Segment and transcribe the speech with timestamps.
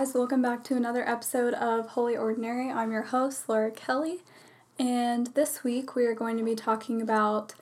[0.00, 2.70] guys, welcome back to another episode of Holy Ordinary.
[2.70, 4.20] I'm your host, Laura Kelly,
[4.78, 7.52] and this week we are going to be talking about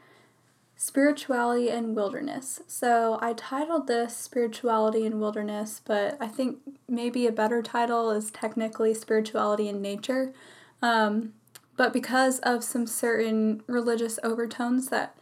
[0.77, 2.61] spirituality and wilderness.
[2.69, 8.31] So I titled this Spirituality and Wilderness, but I think maybe a better title is
[8.31, 10.33] technically Spirituality and Nature.
[10.81, 11.33] Um,
[11.77, 15.17] but because of some certain religious overtones that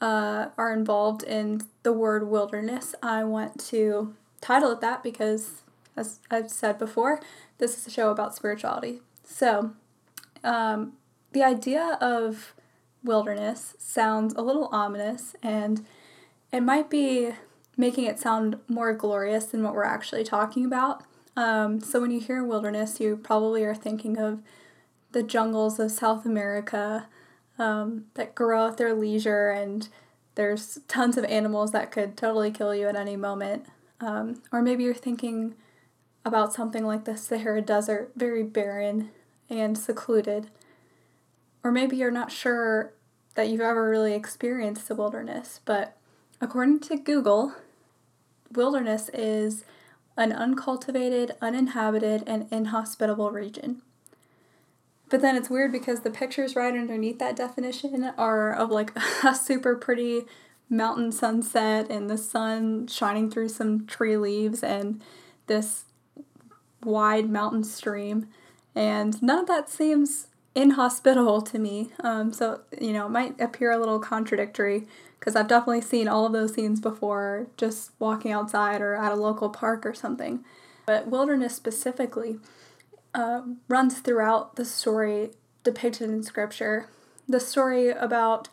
[0.00, 5.60] uh, are involved in the word wilderness, I want to title it that because,
[5.96, 7.20] as I've said before,
[7.58, 9.00] this is a show about spirituality.
[9.24, 9.72] So,
[10.42, 10.94] um,
[11.32, 12.54] the idea of
[13.02, 15.84] wilderness sounds a little ominous and
[16.52, 17.32] it might be
[17.76, 21.02] making it sound more glorious than what we're actually talking about.
[21.36, 24.40] Um, so, when you hear wilderness, you probably are thinking of
[25.12, 27.06] the jungles of South America
[27.58, 29.88] um, that grow at their leisure, and
[30.34, 33.66] there's tons of animals that could totally kill you at any moment.
[34.00, 35.54] Um, or maybe you're thinking
[36.24, 39.10] about something like the Sahara Desert, very barren
[39.50, 40.48] and secluded.
[41.62, 42.92] Or maybe you're not sure
[43.34, 45.96] that you've ever really experienced the wilderness, but
[46.40, 47.54] according to Google,
[48.52, 49.64] wilderness is
[50.16, 53.82] an uncultivated, uninhabited, and inhospitable region.
[55.10, 58.92] But then it's weird because the pictures right underneath that definition are of like
[59.24, 60.22] a super pretty
[60.70, 65.02] mountain sunset and the sun shining through some tree leaves and
[65.46, 65.84] this
[66.84, 68.28] wide mountain stream.
[68.74, 71.90] And none of that seems inhospitable to me.
[72.00, 74.86] Um, so, you know, it might appear a little contradictory
[75.18, 79.16] because I've definitely seen all of those scenes before just walking outside or at a
[79.16, 80.44] local park or something.
[80.86, 82.38] But wilderness specifically
[83.14, 85.30] uh, runs throughout the story
[85.62, 86.88] depicted in Scripture.
[87.28, 88.48] The story about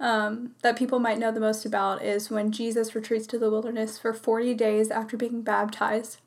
[0.00, 3.98] um, that people might know the most about is when Jesus retreats to the wilderness
[3.98, 6.18] for 40 days after being baptized.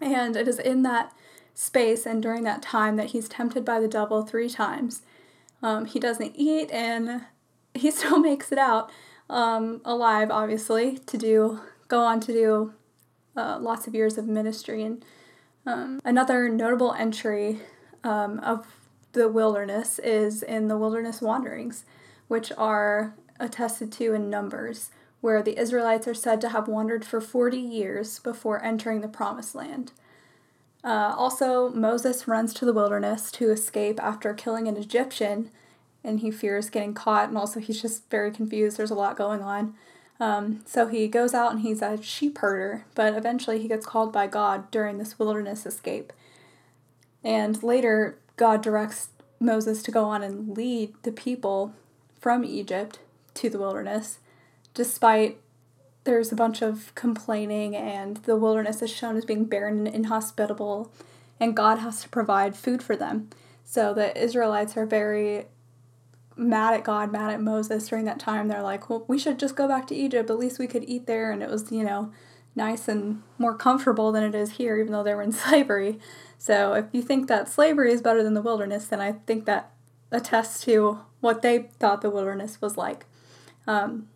[0.00, 1.12] And it is in that
[1.54, 5.02] space and during that time that he's tempted by the devil three times.
[5.62, 7.22] Um, he doesn't eat and
[7.74, 8.90] he still makes it out
[9.28, 12.72] um, alive, obviously, to do go on to do
[13.36, 14.82] uh, lots of years of ministry.
[14.82, 15.04] And
[15.66, 17.60] um, another notable entry
[18.04, 18.66] um, of
[19.12, 21.84] the wilderness is in the Wilderness Wanderings
[22.28, 24.90] which are attested to in Numbers,
[25.20, 29.54] where the Israelites are said to have wandered for 40 years before entering the Promised
[29.54, 29.92] Land.
[30.84, 35.50] Uh, also, Moses runs to the wilderness to escape after killing an Egyptian,
[36.04, 38.76] and he fears getting caught, and also he's just very confused.
[38.76, 39.74] There's a lot going on.
[40.20, 44.12] Um, so he goes out and he's a sheep herder, but eventually he gets called
[44.12, 46.12] by God during this wilderness escape.
[47.22, 49.08] And later, God directs
[49.40, 51.72] Moses to go on and lead the people
[52.20, 52.98] from Egypt
[53.34, 54.18] to the wilderness,
[54.78, 55.40] despite
[56.04, 60.92] there's a bunch of complaining and the wilderness is shown as being barren and inhospitable,
[61.40, 63.28] and God has to provide food for them.
[63.64, 65.46] So the Israelites are very
[66.36, 68.46] mad at God, mad at Moses during that time.
[68.46, 70.30] They're like, well, we should just go back to Egypt.
[70.30, 72.12] At least we could eat there, and it was, you know,
[72.54, 75.98] nice and more comfortable than it is here, even though they were in slavery.
[76.38, 79.72] So if you think that slavery is better than the wilderness, then I think that
[80.12, 83.06] attests to what they thought the wilderness was like.
[83.66, 84.06] Um,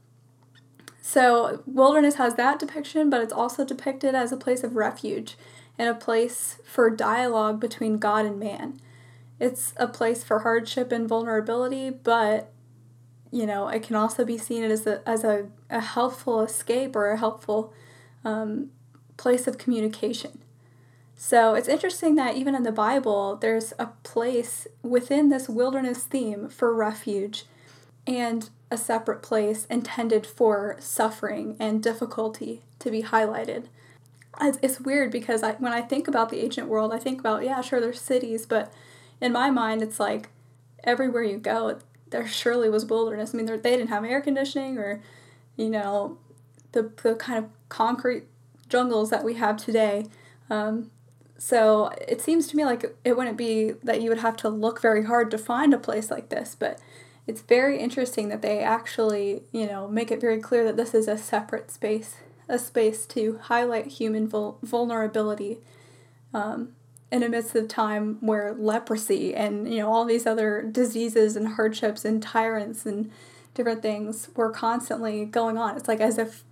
[1.05, 5.37] so, wilderness has that depiction, but it's also depicted as a place of refuge
[5.77, 8.81] and a place for dialogue between God and man.
[9.41, 12.53] It's a place for hardship and vulnerability, but
[13.33, 17.11] you know, it can also be seen as a, as a, a helpful escape or
[17.11, 17.73] a helpful
[18.25, 18.71] um,
[19.17, 20.39] place of communication.
[21.17, 26.49] So it's interesting that even in the Bible, there's a place within this wilderness theme
[26.49, 27.45] for refuge
[28.07, 33.67] and a separate place intended for suffering and difficulty to be highlighted.
[34.41, 37.45] It's, it's weird because I, when I think about the ancient world, I think about,
[37.45, 38.73] yeah, sure, there's cities, but
[39.21, 40.31] in my mind, it's like
[40.83, 41.79] everywhere you go,
[42.11, 43.35] there surely was wilderness.
[43.35, 45.03] I mean, they didn't have air conditioning or,
[45.57, 46.19] you know,
[46.73, 48.25] the, the kind of concrete
[48.69, 50.07] jungles that we have today.
[50.49, 50.91] Um,
[51.37, 54.81] so it seems to me like it wouldn't be that you would have to look
[54.81, 56.79] very hard to find a place like this, but
[57.27, 61.07] it's very interesting that they actually, you know, make it very clear that this is
[61.07, 62.17] a separate space,
[62.49, 65.59] a space to highlight human vul- vulnerability
[66.35, 66.73] um,
[67.11, 71.49] in a midst of time where leprosy and, you know, all these other diseases and
[71.49, 73.11] hardships and tyrants and
[73.55, 75.77] different things were constantly going on.
[75.77, 76.43] It's like as if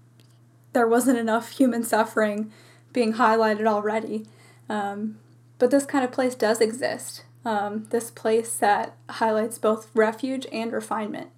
[0.73, 2.53] there wasn't enough human suffering
[2.93, 4.27] being highlighted already.
[4.69, 5.19] Um,
[5.59, 7.25] but this kind of place does exist.
[7.45, 11.29] Um, this place that highlights both refuge and refinement.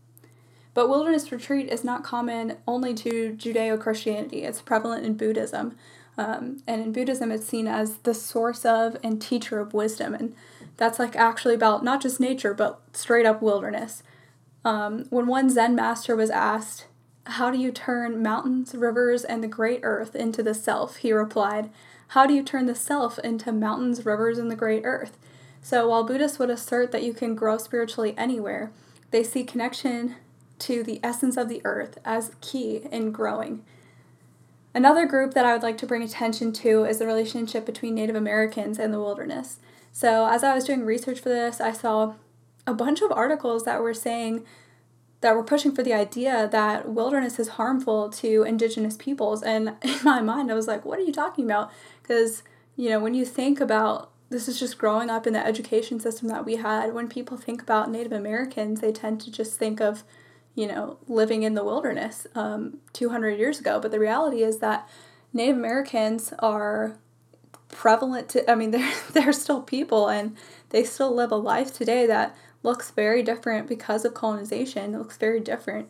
[0.75, 5.76] But wilderness retreat is not common only to Judeo Christianity, it's prevalent in Buddhism,
[6.19, 10.14] Um, and in Buddhism, it's seen as the source of and teacher of wisdom.
[10.14, 10.34] And
[10.76, 14.02] that's like actually about not just nature, but straight up wilderness.
[14.64, 16.87] Um, when one Zen master was asked,
[17.25, 20.96] How do you turn mountains, rivers, and the great earth into the self?
[20.96, 21.70] He replied,
[22.08, 25.16] How do you turn the self into mountains, rivers, and the great earth?
[25.62, 28.72] So while Buddhists would assert that you can grow spiritually anywhere,
[29.12, 30.16] they see connection
[30.58, 33.64] to the essence of the earth as key in growing.
[34.74, 38.16] Another group that I would like to bring attention to is the relationship between Native
[38.16, 39.58] Americans and the wilderness.
[39.92, 42.14] So, as I was doing research for this, I saw
[42.66, 44.44] a bunch of articles that were saying
[45.20, 49.42] that were pushing for the idea that wilderness is harmful to indigenous peoples.
[49.42, 51.70] And in my mind, I was like, what are you talking about?
[52.02, 52.42] Because,
[52.74, 56.29] you know, when you think about this is just growing up in the education system
[56.29, 60.05] that we had, when people think about Native Americans, they tend to just think of
[60.55, 63.81] you know, living in the wilderness um, 200 years ago.
[63.81, 64.88] But the reality is that
[65.32, 66.99] Native Americans are
[67.69, 70.37] prevalent to, I mean, they're, they're still people and
[70.70, 74.94] they still live a life today that looks very different because of colonization.
[74.94, 75.88] It looks very different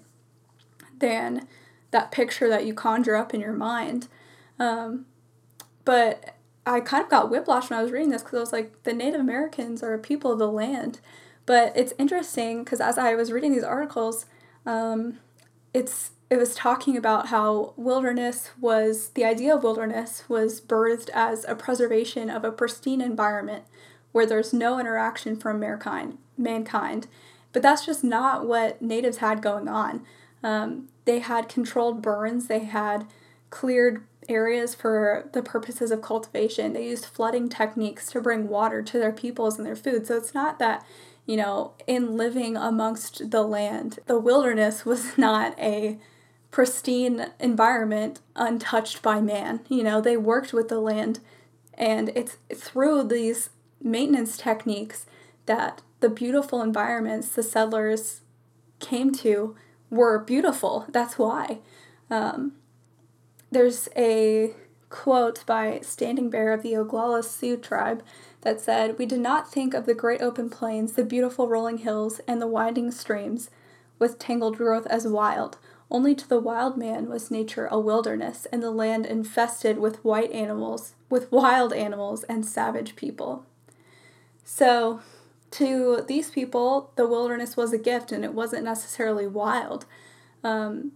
[0.98, 1.48] than
[1.90, 4.08] that picture that you conjure up in your mind.
[4.58, 5.06] Um,
[5.84, 8.82] but I kind of got whiplash when I was reading this because I was like,
[8.84, 11.00] the Native Americans are a people of the land.
[11.44, 14.26] But it's interesting because as I was reading these articles,
[14.64, 15.18] um,
[15.74, 21.44] it's it was talking about how wilderness was the idea of wilderness was birthed as
[21.46, 23.64] a preservation of a pristine environment
[24.12, 27.06] where there's no interaction from mankind mankind
[27.52, 30.02] but that's just not what natives had going on
[30.42, 33.06] um, they had controlled burns they had
[33.50, 38.98] cleared areas for the purposes of cultivation they used flooding techniques to bring water to
[38.98, 40.84] their peoples and their food so it's not that
[41.26, 43.98] you know, in living amongst the land.
[44.06, 45.98] The wilderness was not a
[46.50, 49.60] pristine environment untouched by man.
[49.68, 51.20] You know, they worked with the land,
[51.74, 53.50] and it's through these
[53.82, 55.06] maintenance techniques
[55.46, 58.20] that the beautiful environments the settlers
[58.80, 59.56] came to
[59.90, 60.86] were beautiful.
[60.88, 61.58] That's why.
[62.10, 62.52] Um,
[63.52, 64.54] there's a
[64.88, 68.02] quote by Standing Bear of the Oglala Sioux tribe
[68.40, 72.20] that said, We did not think of the great open plains, the beautiful rolling hills,
[72.26, 73.50] and the winding streams
[73.98, 75.58] with tangled growth as wild.
[75.90, 80.32] Only to the wild man was nature a wilderness, and the land infested with white
[80.32, 83.44] animals, with wild animals and savage people.
[84.44, 85.00] So,
[85.52, 89.84] to these people, the wilderness was a gift and it wasn't necessarily wild.
[90.42, 90.92] Um,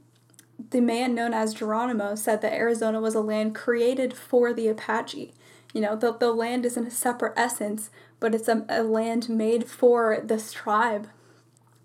[0.70, 5.32] the man known as Geronimo said that Arizona was a land created for the Apache.
[5.72, 9.68] You know, the, the land isn't a separate essence, but it's a, a land made
[9.68, 11.08] for this tribe,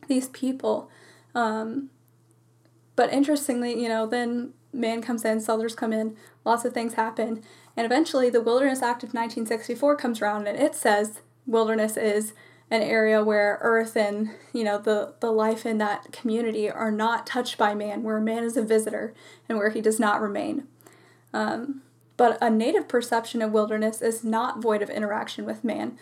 [0.07, 0.89] these people.
[1.35, 1.89] Um,
[2.95, 6.15] but interestingly, you know, then man comes in, settlers come in,
[6.45, 7.43] lots of things happen,
[7.75, 12.33] and eventually the Wilderness Act of 1964 comes around and it says wilderness is
[12.71, 17.27] an area where earth and you know the the life in that community are not
[17.27, 19.13] touched by man where man is a visitor
[19.47, 20.67] and where he does not remain.
[21.33, 21.81] Um,
[22.17, 25.97] but a native perception of wilderness is not void of interaction with man.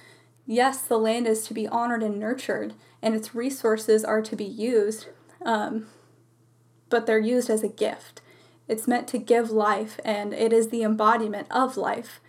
[0.45, 4.45] Yes the land is to be honored and nurtured and its resources are to be
[4.45, 5.07] used
[5.44, 5.88] um,
[6.89, 8.22] but they're used as a gift.
[8.67, 12.20] It's meant to give life and it is the embodiment of life.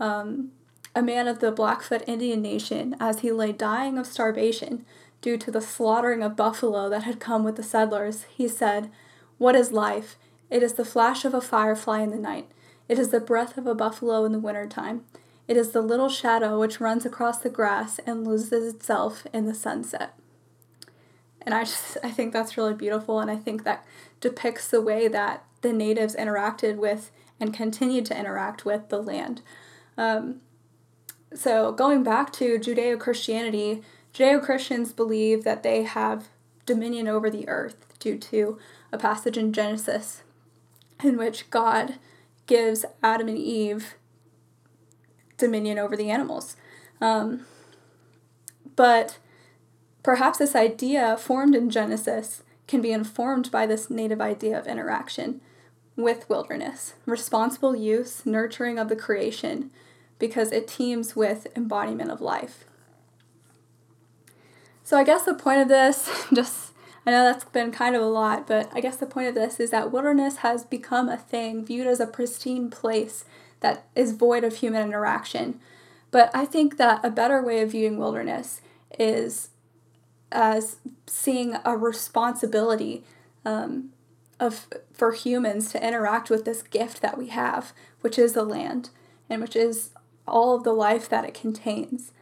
[0.00, 0.52] Um,
[0.94, 4.84] a man of the Blackfoot Indian Nation, as he lay dying of starvation
[5.20, 8.90] due to the slaughtering of buffalo that had come with the settlers, he said,
[9.38, 10.16] What is life?
[10.50, 12.48] It is the flash of a firefly in the night.
[12.88, 15.04] It is the breath of a buffalo in the winter time.
[15.48, 19.54] It is the little shadow which runs across the grass and loses itself in the
[19.54, 20.14] sunset.
[21.42, 23.84] And I just I think that's really beautiful and I think that
[24.20, 27.10] depicts the way that the natives interacted with
[27.40, 29.42] and continued to interact with the land.
[29.98, 30.40] Um,
[31.32, 36.28] so, going back to Judeo Christianity, Judeo Christians believe that they have
[36.66, 38.58] dominion over the earth due to
[38.92, 40.22] a passage in Genesis
[41.02, 41.94] in which God
[42.46, 43.94] gives Adam and Eve
[45.36, 46.56] dominion over the animals.
[47.00, 47.46] Um,
[48.76, 49.18] but
[50.02, 55.40] perhaps this idea formed in Genesis can be informed by this native idea of interaction
[55.96, 59.70] with wilderness, responsible use, nurturing of the creation,
[60.18, 62.64] because it teems with embodiment of life.
[64.82, 66.72] So I guess the point of this, just
[67.06, 69.60] I know that's been kind of a lot, but I guess the point of this
[69.60, 73.24] is that wilderness has become a thing viewed as a pristine place
[73.60, 75.60] that is void of human interaction.
[76.10, 78.60] But I think that a better way of viewing wilderness
[78.98, 79.50] is
[80.32, 83.04] as seeing a responsibility
[83.44, 83.90] um,
[84.40, 88.90] of for humans to interact with this gift that we have, which is the land,
[89.28, 89.90] and which is
[90.26, 92.12] all of the life that it contains.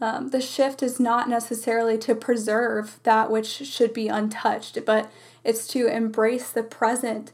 [0.00, 5.10] Um, the shift is not necessarily to preserve that which should be untouched, but
[5.42, 7.32] it's to embrace the present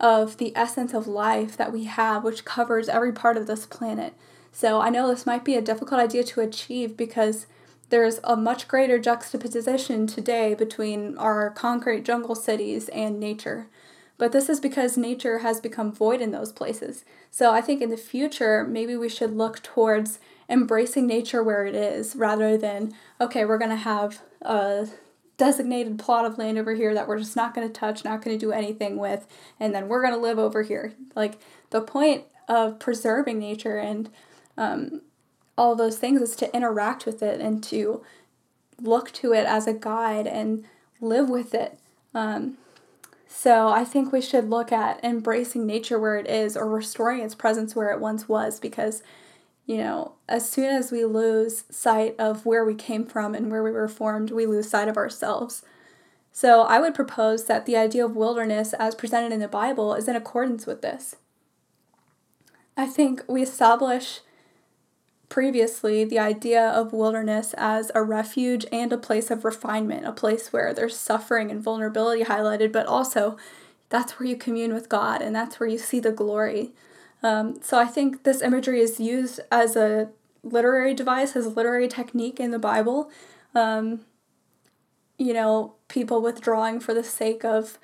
[0.00, 4.14] of the essence of life that we have, which covers every part of this planet.
[4.50, 7.46] So I know this might be a difficult idea to achieve because
[7.88, 13.68] there's a much greater juxtaposition today between our concrete jungle cities and nature.
[14.22, 17.04] But this is because nature has become void in those places.
[17.32, 21.74] So I think in the future, maybe we should look towards embracing nature where it
[21.74, 24.86] is rather than, okay, we're going to have a
[25.38, 28.38] designated plot of land over here that we're just not going to touch, not going
[28.38, 29.26] to do anything with,
[29.58, 30.94] and then we're going to live over here.
[31.16, 34.08] Like the point of preserving nature and
[34.56, 35.02] um,
[35.58, 38.04] all those things is to interact with it and to
[38.80, 40.64] look to it as a guide and
[41.00, 41.76] live with it.
[42.14, 42.58] Um,
[43.34, 47.34] so I think we should look at embracing nature where it is or restoring its
[47.34, 49.02] presence where it once was because
[49.64, 53.62] you know, as soon as we lose sight of where we came from and where
[53.62, 55.62] we were formed, we lose sight of ourselves.
[56.32, 60.08] So I would propose that the idea of wilderness as presented in the Bible is
[60.08, 61.16] in accordance with this.
[62.76, 64.20] I think we establish
[65.32, 70.52] previously the idea of wilderness as a refuge and a place of refinement, a place
[70.52, 73.38] where there's suffering and vulnerability highlighted, but also
[73.88, 76.72] that's where you commune with God and that's where you see the glory.
[77.22, 80.10] Um, so I think this imagery is used as a
[80.42, 83.10] literary device, as a literary technique in the Bible.
[83.54, 84.00] Um,
[85.16, 87.78] you know, people withdrawing for the sake of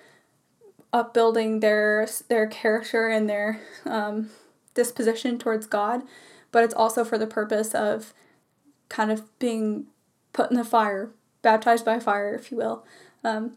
[0.93, 4.29] upbuilding their their character and their um,
[4.75, 6.03] disposition towards God,
[6.53, 8.13] but it's also for the purpose of
[8.89, 9.87] kind of being
[10.33, 11.11] put in the fire,
[11.43, 12.85] baptized by fire, if you will.
[13.25, 13.57] Um,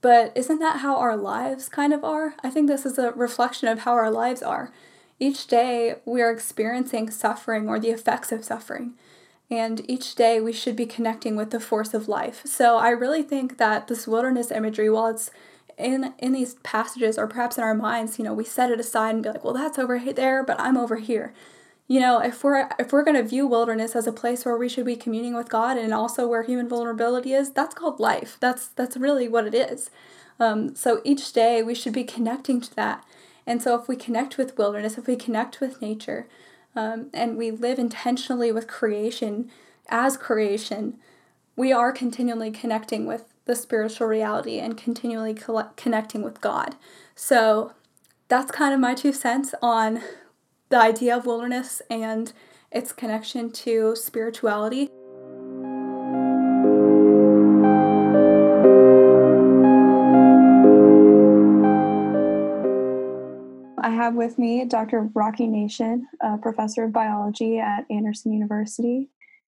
[0.00, 2.34] but isn't that how our lives kind of are?
[2.42, 4.72] I think this is a reflection of how our lives are.
[5.20, 8.94] Each day we are experiencing suffering or the effects of suffering.
[9.48, 12.42] And each day we should be connecting with the force of life.
[12.44, 15.30] So I really think that this wilderness imagery, while it's
[15.78, 19.14] in in these passages or perhaps in our minds, you know, we set it aside
[19.14, 21.32] and be like, well, that's over there, but I'm over here.
[21.92, 24.68] You know, if we're if we're going to view wilderness as a place where we
[24.68, 28.38] should be communing with God and also where human vulnerability is, that's called life.
[28.40, 29.90] That's that's really what it is.
[30.40, 33.04] Um, so each day we should be connecting to that
[33.46, 36.28] and so, if we connect with wilderness, if we connect with nature,
[36.76, 39.50] um, and we live intentionally with creation
[39.88, 40.98] as creation,
[41.56, 46.76] we are continually connecting with the spiritual reality and continually co- connecting with God.
[47.16, 47.72] So,
[48.28, 50.00] that's kind of my two cents on
[50.72, 52.32] the idea of wilderness and
[52.70, 54.88] its connection to spirituality.
[63.78, 65.10] I have with me Dr.
[65.12, 69.10] Rocky Nation, a professor of biology at Anderson University.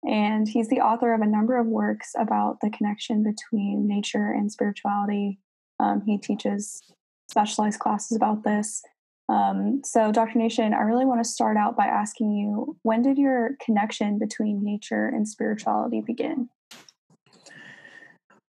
[0.03, 4.51] And he's the author of a number of works about the connection between nature and
[4.51, 5.39] spirituality.
[5.79, 6.83] Um, he teaches
[7.29, 8.83] specialized classes about this.
[9.27, 10.37] Um, so, Dr.
[10.37, 14.63] Nation, I really want to start out by asking you when did your connection between
[14.63, 16.49] nature and spirituality begin?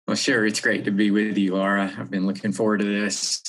[0.07, 0.45] Well, sure.
[0.45, 1.93] It's great to be with you, Laura.
[1.97, 3.43] I've been looking forward to this.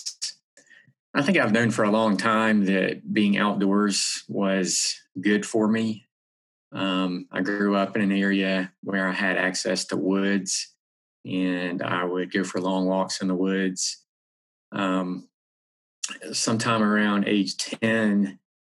[1.14, 6.06] I think I've known for a long time that being outdoors was good for me.
[6.73, 10.75] Um, I grew up in an area where I had access to woods,
[11.25, 14.04] and I would go for long walks in the woods.
[14.73, 15.27] Um,
[16.32, 18.38] sometime around age 10,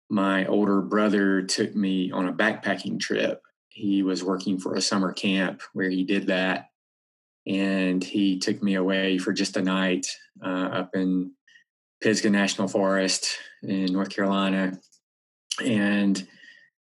[0.09, 3.41] my older brother took me on a backpacking trip.
[3.69, 6.69] He was working for a summer camp where he did that.
[7.47, 10.05] And he took me away for just a night
[10.43, 11.31] uh, up in
[12.01, 14.79] Pisgah National Forest in North Carolina,
[15.63, 16.27] and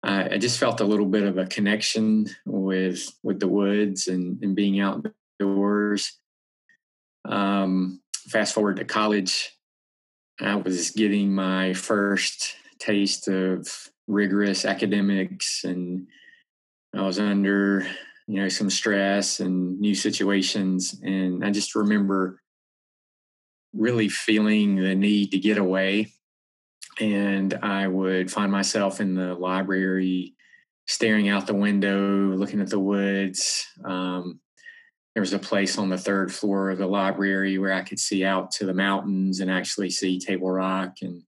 [0.03, 4.43] I, I just felt a little bit of a connection with with the woods and,
[4.43, 6.19] and being outdoors.
[7.27, 9.54] Um, fast forward to college,
[10.41, 13.69] I was getting my first taste of
[14.07, 16.07] rigorous academics, and
[16.95, 17.87] I was under
[18.27, 22.41] you know some stress and new situations, and I just remember
[23.73, 26.13] really feeling the need to get away.
[27.01, 30.35] And I would find myself in the library,
[30.87, 33.67] staring out the window, looking at the woods.
[33.85, 34.41] Um,
[35.15, 38.25] there was a place on the third floor of the library where I could see
[38.25, 41.23] out to the mountains and actually see Table Rock and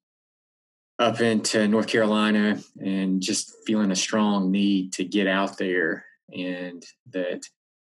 [0.98, 6.04] up into North Carolina and just feeling a strong need to get out there
[6.36, 7.42] and that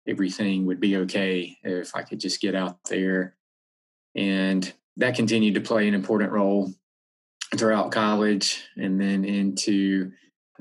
[0.08, 3.36] everything would be okay if I could just get out there
[4.16, 6.74] and that continued to play an important role
[7.56, 10.12] throughout college and then into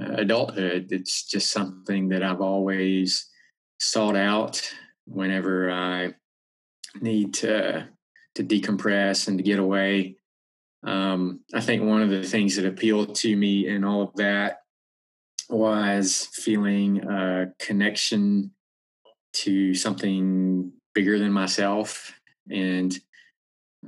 [0.01, 0.89] uh, adulthood.
[0.91, 3.29] It's just something that I've always
[3.79, 4.63] sought out
[5.07, 6.15] whenever I
[7.01, 7.89] need to
[8.35, 10.17] to decompress and to get away.
[10.85, 14.59] Um, I think one of the things that appealed to me in all of that
[15.49, 18.53] was feeling a connection
[19.33, 22.13] to something bigger than myself.
[22.51, 22.97] And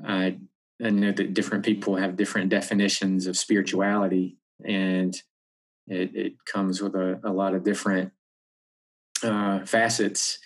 [0.04, 0.38] I,
[0.82, 5.14] I know that different people have different definitions of spirituality, and
[5.87, 8.12] it, it comes with a, a lot of different
[9.22, 10.38] uh, facets.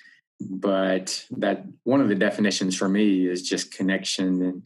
[0.51, 4.63] But that one of the definitions for me is just connection and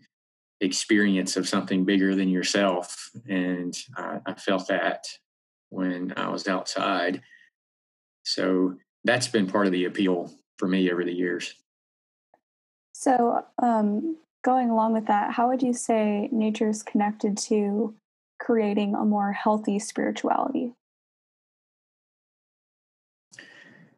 [0.61, 3.11] experience of something bigger than yourself.
[3.29, 5.07] And I, I felt that
[5.71, 7.23] when I was outside.
[8.25, 11.55] So that's been part of the appeal for me over the years.
[12.93, 17.95] So, um, going along with that, how would you say nature is connected to
[18.41, 20.73] creating a more healthy spirituality?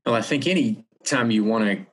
[0.05, 1.87] Well, I think any time you want to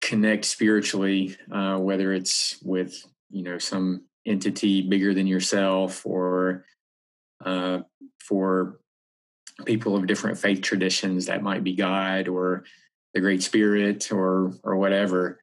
[0.00, 6.64] connect spiritually, uh, whether it's with you know some entity bigger than yourself or
[7.44, 7.80] uh,
[8.20, 8.80] for
[9.64, 12.64] people of different faith traditions that might be God or
[13.14, 15.40] the Great Spirit or or whatever,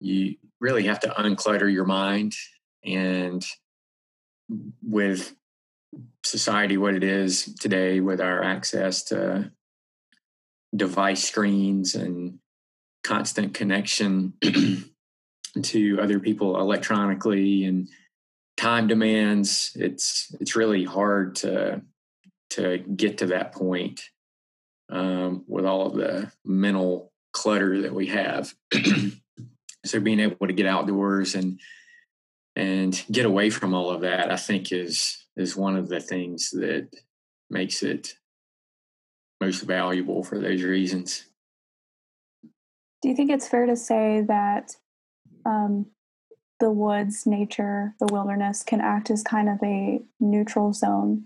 [0.00, 2.34] you really have to unclutter your mind
[2.84, 3.44] and
[4.82, 5.34] with
[6.22, 9.50] society what it is today with our access to
[10.74, 12.38] device screens and
[13.02, 14.34] constant connection
[15.62, 17.88] to other people electronically and
[18.56, 19.72] time demands.
[19.74, 21.82] It's it's really hard to
[22.50, 24.00] to get to that point
[24.90, 28.54] um, with all of the mental clutter that we have.
[29.86, 31.60] So being able to get outdoors and
[32.56, 36.50] and get away from all of that i think is is one of the things
[36.50, 36.88] that
[37.50, 38.14] makes it
[39.44, 41.26] most valuable for those reasons
[43.04, 44.76] do you think it's fair to say that
[45.44, 45.84] um,
[46.58, 51.24] the woods, nature, the wilderness can act as kind of a neutral zone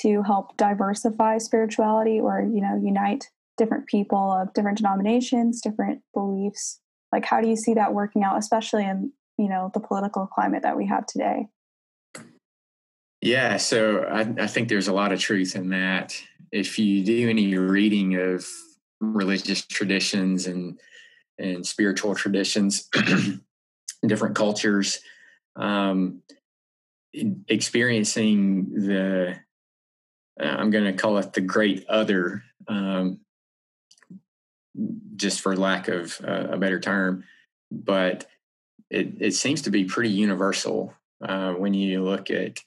[0.00, 6.80] to help diversify spirituality or, you know, unite different people of different denominations, different beliefs.
[7.12, 10.64] Like, how do you see that working out, especially in, you know, the political climate
[10.64, 11.46] that we have today?
[13.20, 16.20] Yeah, so I, I think there's a lot of truth in that.
[16.52, 18.46] If you do any reading of
[19.00, 20.78] religious traditions and
[21.38, 22.88] and spiritual traditions
[24.06, 25.00] different cultures,
[25.56, 26.22] um,
[27.48, 29.36] experiencing the,
[30.40, 33.20] uh, I'm going to call it the great other, um,
[35.16, 37.24] just for lack of uh, a better term,
[37.70, 38.26] but
[38.90, 42.60] it, it seems to be pretty universal uh, when you look at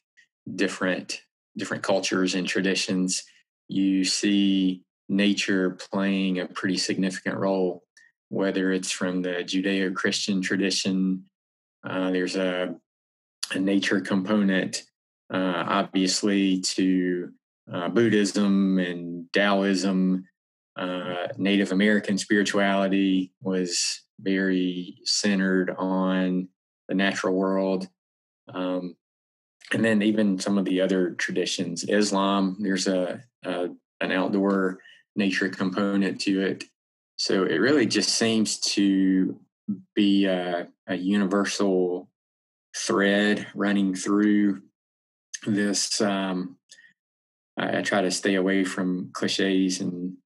[0.56, 1.22] different
[1.58, 3.24] different cultures and traditions.
[3.68, 7.86] You see nature playing a pretty significant role
[8.30, 11.26] whether it's from the Judeo Christian tradition.
[11.88, 12.76] Uh, there's a,
[13.54, 14.84] a, nature component,
[15.34, 17.32] uh, obviously, to
[17.72, 20.26] uh, Buddhism and Taoism.
[20.76, 26.50] Uh, Native American spirituality was very centered on
[26.90, 27.88] the natural world.
[28.54, 28.96] Um,
[29.74, 33.70] and then even some of the other traditions, Islam, there's a, a
[34.02, 34.80] an outdoor
[35.16, 36.66] nature component to it.
[37.18, 39.40] So it really just seems to
[39.96, 42.10] be a, a universal
[42.76, 44.62] thread running through
[45.48, 46.02] this.
[46.02, 46.58] Um,
[47.58, 50.18] I, I, try to stay away from cliches and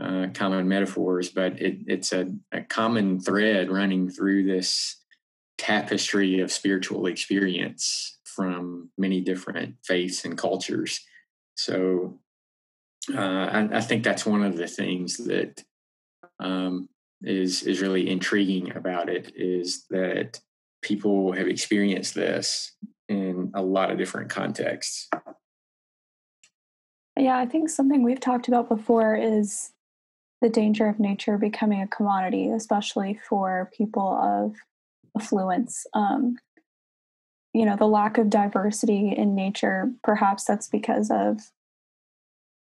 [0.00, 4.96] uh, common metaphors, but it, it's a, a common thread running through this
[5.58, 11.04] tapestry of spiritual experience from many different faiths and cultures.
[11.56, 12.20] So
[13.12, 15.64] uh, I, I, think that's one of the things that
[16.38, 16.88] um,
[17.20, 20.38] is is really intriguing about it is that
[20.82, 22.76] people have experienced this
[23.08, 25.08] in a lot of different contexts.
[27.18, 29.72] Yeah, I think something we've talked about before is
[30.42, 34.54] the danger of nature becoming a commodity, especially for people of
[35.20, 35.84] affluence.
[35.92, 36.36] Um,
[37.54, 41.40] you know, the lack of diversity in nature, perhaps that's because of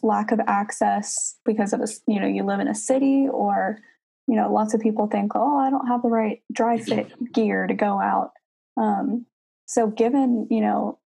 [0.03, 3.79] lack of access because of a you know you live in a city or
[4.27, 7.67] you know lots of people think oh i don't have the right dry fit gear
[7.67, 8.31] to go out.
[8.77, 9.25] Um,
[9.65, 10.99] so given you know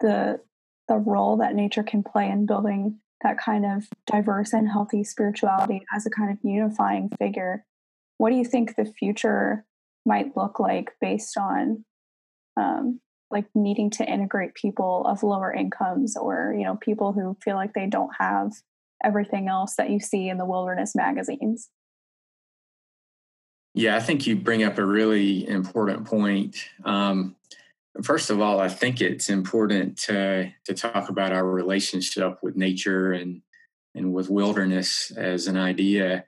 [0.00, 0.40] the
[0.88, 5.82] the role that nature can play in building that kind of diverse and healthy spirituality
[5.94, 7.64] as a kind of unifying figure
[8.18, 9.64] what do you think the future
[10.04, 11.84] might look like based on
[12.56, 17.56] um, like needing to integrate people of lower incomes or you know people who feel
[17.56, 18.52] like they don't have
[19.04, 21.68] everything else that you see in the wilderness magazines.
[23.74, 26.56] Yeah i think you bring up a really important point.
[26.84, 27.36] Um,
[28.02, 33.12] first of all i think it's important to to talk about our relationship with nature
[33.12, 33.40] and
[33.96, 36.24] and with wilderness as an idea.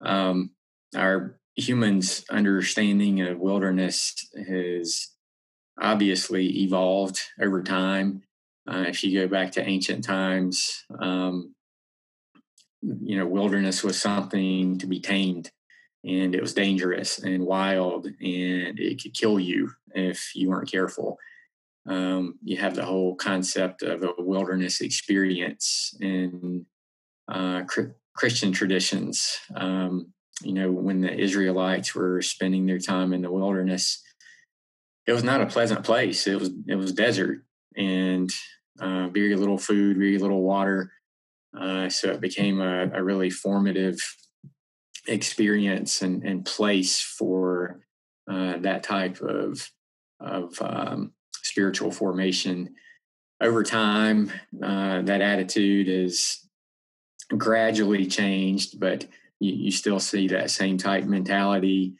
[0.00, 0.52] Um,
[0.96, 4.14] our humans understanding of wilderness
[4.46, 5.08] has
[5.80, 8.22] obviously evolved over time.
[8.70, 11.54] Uh, if you go back to ancient times, um,
[12.82, 15.50] you know, wilderness was something to be tamed
[16.04, 21.18] and it was dangerous and wild and it could kill you if you weren't careful.
[21.88, 26.66] Um, you have the whole concept of a wilderness experience in
[27.28, 27.62] uh,
[28.14, 29.38] Christian traditions.
[29.56, 30.12] Um,
[30.42, 34.02] you know, when the Israelites were spending their time in the wilderness,
[35.08, 36.26] it was not a pleasant place.
[36.26, 37.42] It was it was desert
[37.74, 38.30] and
[38.78, 40.92] uh, very little food, very little water.
[41.58, 43.98] Uh, so it became a, a, really formative
[45.06, 47.80] experience and, and place for
[48.30, 49.66] uh, that type of
[50.20, 52.74] of um, spiritual formation.
[53.40, 54.30] Over time,
[54.62, 56.46] uh, that attitude is
[57.34, 59.06] gradually changed, but
[59.40, 61.94] you, you, still see that same type mentality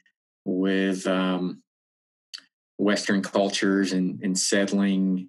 [0.45, 1.63] with um,
[2.79, 5.27] Western cultures and, and settling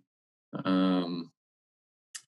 [0.64, 1.30] um,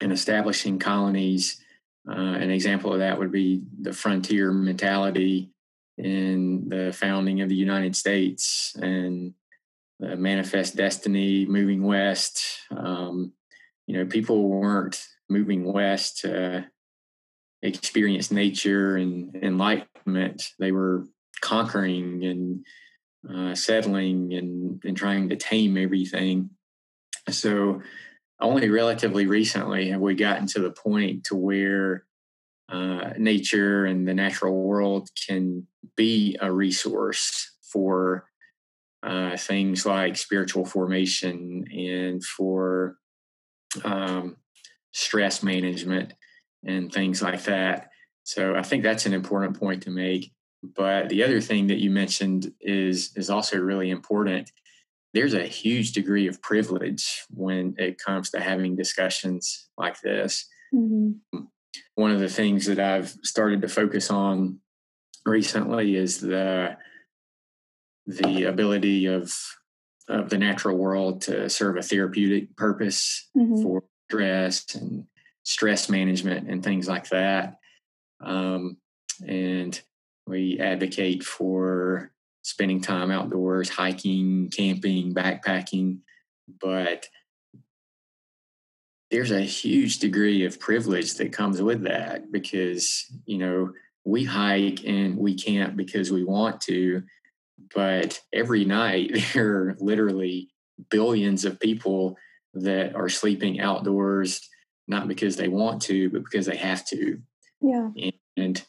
[0.00, 1.62] and establishing colonies.
[2.08, 5.50] Uh, an example of that would be the frontier mentality
[5.96, 9.32] in the founding of the United States and
[10.00, 12.44] the manifest destiny moving west.
[12.76, 13.32] Um,
[13.86, 16.66] you know, people weren't moving west to
[17.62, 20.50] experience nature and enlightenment.
[20.58, 21.06] They were
[21.40, 22.66] conquering and
[23.28, 26.50] uh, settling and, and trying to tame everything.
[27.30, 27.82] So
[28.40, 32.04] only relatively recently have we gotten to the point to where
[32.68, 38.26] uh, nature and the natural world can be a resource for
[39.02, 42.96] uh, things like spiritual formation and for
[43.84, 44.36] um,
[44.92, 46.12] stress management
[46.64, 47.90] and things like that.
[48.24, 50.32] So I think that's an important point to make.
[50.62, 54.50] But the other thing that you mentioned is is also really important.
[55.14, 60.48] There's a huge degree of privilege when it comes to having discussions like this.
[60.74, 61.40] Mm-hmm.
[61.96, 64.60] One of the things that I've started to focus on
[65.26, 66.76] recently is the
[68.06, 69.34] the ability of
[70.08, 73.62] of the natural world to serve a therapeutic purpose mm-hmm.
[73.62, 75.06] for stress and
[75.44, 77.56] stress management and things like that.
[78.20, 78.78] Um,
[79.26, 79.80] and
[80.26, 85.98] we advocate for spending time outdoors, hiking, camping, backpacking,
[86.60, 87.08] but
[89.10, 93.72] there's a huge degree of privilege that comes with that because, you know,
[94.04, 97.02] we hike and we camp because we want to,
[97.74, 100.48] but every night there are literally
[100.90, 102.16] billions of people
[102.54, 104.48] that are sleeping outdoors,
[104.88, 107.18] not because they want to, but because they have to.
[107.60, 107.90] Yeah.
[108.36, 108.64] And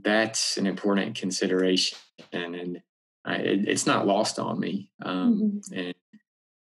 [0.00, 1.98] that's an important consideration,
[2.32, 2.82] and
[3.24, 4.90] I, it, it's not lost on me.
[5.02, 5.78] Um, mm-hmm.
[5.78, 5.94] And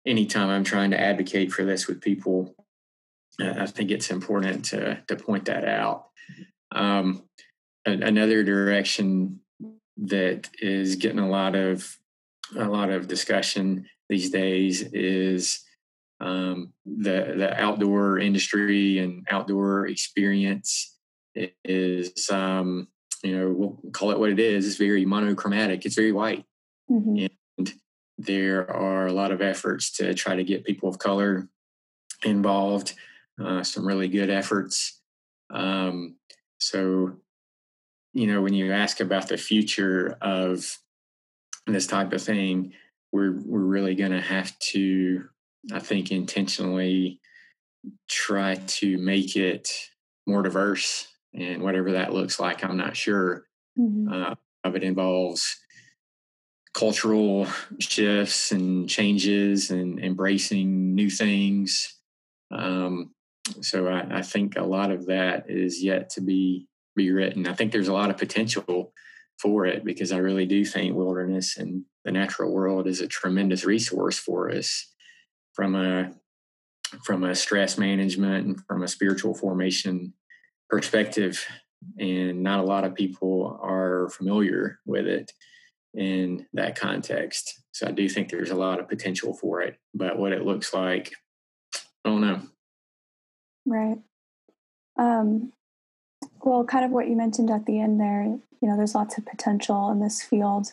[0.07, 2.55] anytime I'm trying to advocate for this with people,
[3.40, 6.09] I think it's important to to point that out.
[6.72, 7.25] Um,
[7.85, 9.40] another direction
[9.96, 11.96] that is getting a lot of
[12.57, 15.61] a lot of discussion these days is
[16.20, 20.96] um, the the outdoor industry and outdoor experience
[21.64, 22.88] is um,
[23.22, 24.66] you know, we'll call it what it is.
[24.66, 25.87] It's very monochromatic.
[25.87, 26.44] It's very white.
[26.90, 27.26] Mm-hmm.
[27.58, 27.72] And
[28.18, 31.48] there are a lot of efforts to try to get people of color
[32.24, 32.94] involved,
[33.42, 35.00] uh, some really good efforts.
[35.50, 36.16] Um,
[36.58, 37.16] so,
[38.12, 40.78] you know, when you ask about the future of
[41.66, 42.72] this type of thing,
[43.12, 45.24] we're we're really going to have to,
[45.72, 47.20] I think, intentionally
[48.08, 49.68] try to make it
[50.26, 53.47] more diverse and whatever that looks like, I'm not sure.
[53.79, 54.12] Mm-hmm.
[54.12, 54.35] Uh,
[54.71, 55.57] it involves
[56.75, 57.47] cultural
[57.79, 61.99] shifts and changes and embracing new things.
[62.51, 63.14] Um,
[63.61, 67.47] so I, I, think a lot of that is yet to be be written.
[67.47, 68.92] I think there's a lot of potential
[69.40, 73.64] for it because I really do think wilderness and the natural world is a tremendous
[73.64, 74.87] resource for us
[75.55, 76.12] from a
[77.05, 80.12] from a stress management and from a spiritual formation
[80.72, 81.44] perspective,
[81.98, 85.30] and not a lot of people are familiar with it.
[85.94, 87.61] in that context.
[87.72, 90.72] So I do think there's a lot of potential for it, but what it looks
[90.72, 91.12] like,
[92.04, 92.40] I don't know.
[93.66, 93.98] Right.
[94.98, 95.52] Um,
[96.42, 99.26] well, kind of what you mentioned at the end there, you know, there's lots of
[99.26, 100.68] potential in this field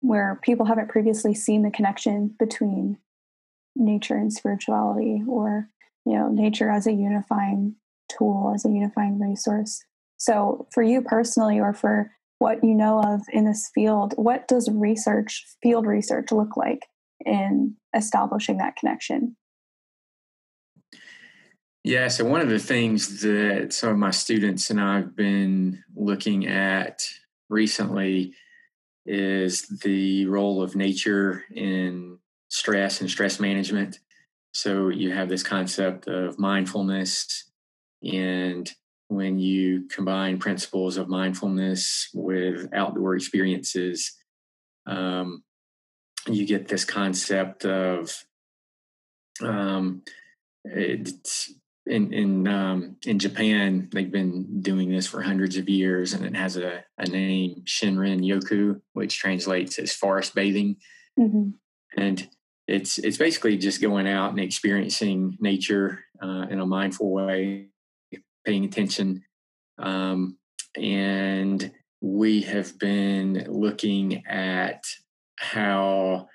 [0.00, 2.98] where people haven't previously seen the connection between
[3.76, 5.68] nature and spirituality or,
[6.04, 7.76] you know, nature as a unifying
[8.16, 9.82] tool, as a unifying resource.
[10.16, 14.68] So, for you personally, or for what you know of in this field, what does
[14.70, 16.86] research, field research, look like
[17.24, 19.36] in establishing that connection?
[21.84, 26.46] Yeah, so one of the things that some of my students and I've been looking
[26.46, 27.08] at
[27.48, 28.34] recently
[29.04, 33.98] is the role of nature in stress and stress management.
[34.52, 37.50] So you have this concept of mindfulness,
[38.02, 38.70] and
[39.08, 44.12] when you combine principles of mindfulness with outdoor experiences,
[44.86, 45.42] um,
[46.26, 48.24] you get this concept of
[49.42, 50.02] um,
[50.64, 51.52] it's
[51.86, 56.36] in in um, in Japan, they've been doing this for hundreds of years, and it
[56.36, 60.76] has a, a name Shinrin Yoku, which translates as forest bathing,
[61.18, 61.50] mm-hmm.
[61.96, 62.28] and
[62.68, 67.66] it's it's basically just going out and experiencing nature uh, in a mindful way,
[68.44, 69.22] paying attention,
[69.78, 70.38] um,
[70.76, 74.84] and we have been looking at
[75.38, 76.28] how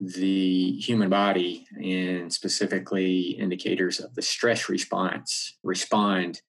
[0.00, 6.40] the human body and specifically indicators of the stress response respond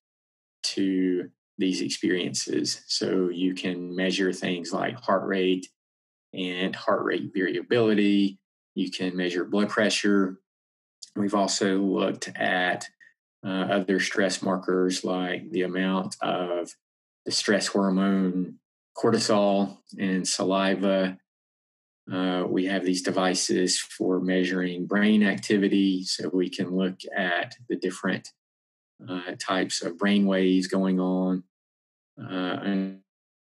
[0.62, 2.82] to these experiences.
[2.88, 5.68] So you can measure things like heart rate
[6.32, 8.40] and heart rate variability.
[8.74, 10.40] You can measure blood pressure.
[11.14, 12.88] We've also looked at
[13.44, 16.74] uh, other stress markers like the amount of
[17.24, 18.58] the stress hormone
[18.96, 21.18] cortisol in saliva
[22.12, 27.76] uh, we have these devices for measuring brain activity, so we can look at the
[27.76, 28.30] different
[29.08, 31.42] uh, types of brain waves going on
[32.20, 32.58] uh,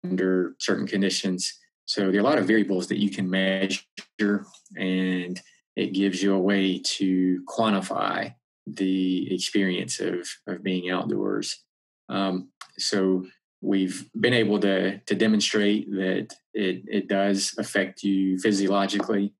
[0.03, 1.57] under certain conditions.
[1.85, 4.45] So there are a lot of variables that you can measure,
[4.77, 5.41] and
[5.77, 8.35] it gives you a way to quantify
[8.75, 11.63] the experience of, of being outdoors.
[12.09, 13.25] Um, so
[13.61, 19.33] we've been able to to demonstrate that it it does affect you physiologically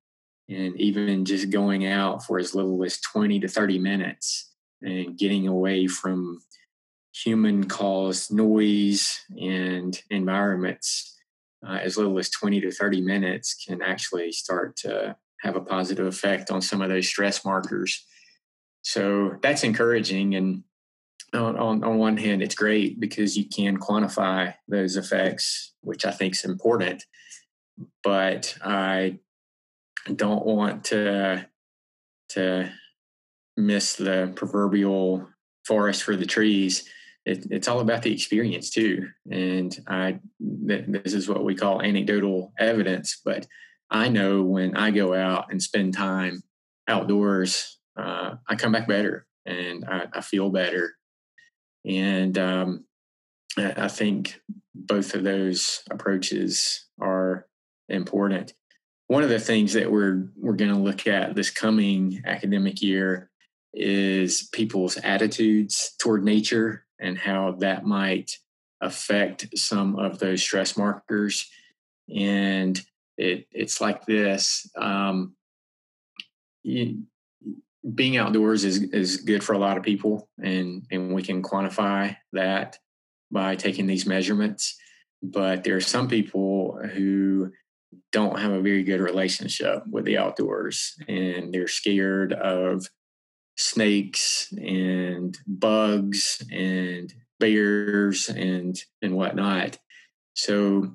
[0.50, 5.48] and even just going out for as little as 20 to 30 minutes and getting
[5.48, 6.40] away from
[7.14, 11.18] human caused noise and environments
[11.66, 16.06] uh, as little as 20 to 30 minutes can actually start to have a positive
[16.06, 18.06] effect on some of those stress markers
[18.82, 20.64] so that's encouraging and
[21.34, 26.12] on, on, on one hand, it's great because you can quantify those effects, which I
[26.12, 27.06] think is important.
[28.04, 29.20] But I
[30.16, 31.48] don't want to
[32.30, 32.72] to
[33.58, 35.28] miss the proverbial
[35.66, 36.88] forest for the trees.
[37.26, 40.20] It, it's all about the experience too, and I
[40.68, 43.22] th- this is what we call anecdotal evidence.
[43.24, 43.46] But
[43.90, 46.42] I know when I go out and spend time
[46.88, 50.96] outdoors, uh, I come back better and I, I feel better
[51.86, 52.86] and um,
[53.58, 54.40] I think
[54.76, 57.48] both of those approaches are
[57.88, 58.54] important.
[59.08, 63.30] One of the things that we're we're going to look at this coming academic year
[63.74, 68.32] is people's attitudes toward nature and how that might
[68.82, 71.50] affect some of those stress markers.
[72.16, 72.80] And
[73.18, 75.36] it, it's like this: um,
[76.64, 77.04] you,
[77.96, 82.16] being outdoors is is good for a lot of people, and and we can quantify
[82.34, 82.78] that
[83.32, 84.76] by taking these measurements.
[85.22, 87.52] But there are some people who
[88.12, 92.88] don't have a very good relationship with the outdoors, and they're scared of
[93.58, 99.78] snakes and bugs and bears and and whatnot.
[100.34, 100.94] So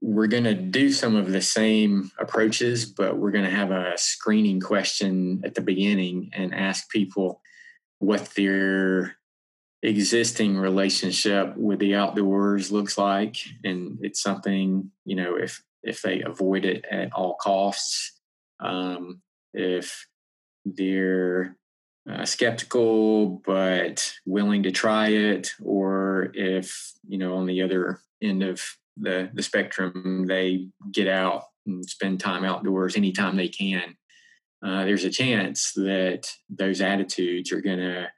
[0.00, 3.96] we're going to do some of the same approaches, but we're going to have a
[3.96, 7.40] screening question at the beginning and ask people
[7.98, 9.16] what their
[9.82, 13.36] existing relationship with the outdoors looks like.
[13.64, 18.20] And it's something, you know, if, if they avoid it at all costs,
[18.60, 19.20] um,
[19.52, 20.06] if
[20.64, 21.56] they're
[22.08, 28.42] uh, skeptical but willing to try it, or if, you know, on the other end
[28.44, 28.62] of
[28.96, 30.26] the the spectrum.
[30.26, 33.96] They get out and spend time outdoors anytime they can.
[34.64, 38.08] Uh, there's a chance that those attitudes are going to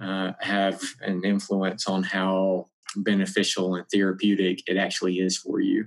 [0.00, 2.66] uh, have an influence on how
[2.96, 5.86] beneficial and therapeutic it actually is for you.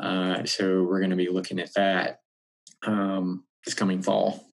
[0.00, 2.20] Uh, so we're going to be looking at that
[2.86, 4.44] um, this coming fall.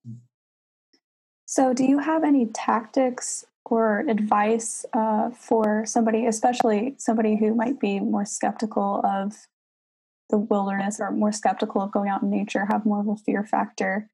[1.46, 7.80] So, do you have any tactics or advice uh, for somebody, especially somebody who might
[7.80, 9.34] be more skeptical of
[10.30, 13.44] the wilderness or more skeptical of going out in nature, have more of a fear
[13.44, 14.10] factor?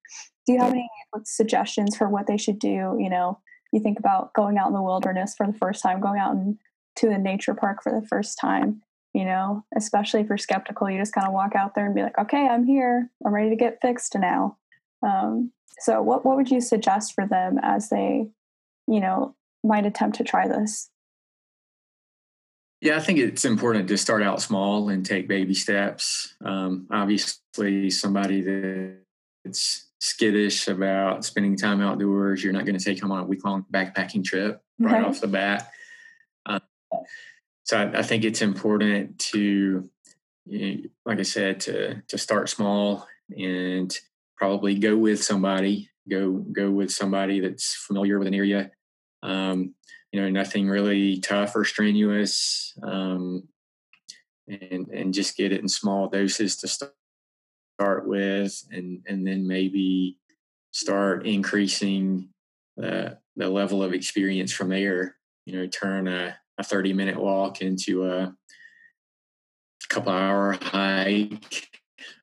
[0.45, 0.89] Do you have any
[1.23, 2.97] suggestions for what they should do?
[2.99, 3.39] You know,
[3.71, 6.57] you think about going out in the wilderness for the first time, going out in,
[6.97, 8.81] to a nature park for the first time.
[9.13, 12.03] You know, especially if you're skeptical, you just kind of walk out there and be
[12.03, 13.09] like, "Okay, I'm here.
[13.25, 14.57] I'm ready to get fixed now."
[15.01, 18.27] Um, so, what what would you suggest for them as they,
[18.87, 20.89] you know, might attempt to try this?
[22.79, 26.35] Yeah, I think it's important to start out small and take baby steps.
[26.43, 28.41] Um, obviously, somebody
[29.43, 33.43] that's skittish about spending time outdoors, you're not going to take them on a week
[33.43, 35.71] long backpacking trip right, right, off the bat.
[36.45, 36.61] Um,
[37.63, 39.89] so I, I, think it's important to,
[40.45, 43.91] you know, like I said, to to start small and
[44.35, 45.89] probably go with somebody.
[46.07, 48.71] Go go with somebody that's familiar with an area.
[49.23, 49.73] Um,
[50.11, 53.47] you know, nothing really tough or strenuous, um,
[54.47, 60.17] and and just get it in small doses to start with, and and then maybe
[60.71, 62.29] start increasing
[62.77, 65.17] the the level of experience from there.
[65.45, 68.35] You know, turn a, a thirty minute walk into a
[69.89, 71.69] couple hour hike.